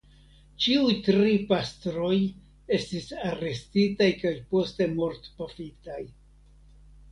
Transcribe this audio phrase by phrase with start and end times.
[0.63, 2.15] Ĉiuj tri pastroj
[2.79, 6.03] estis arestitaj kaj poste mortpafitaj.